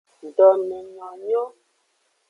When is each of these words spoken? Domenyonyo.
Domenyonyo. 0.35 1.43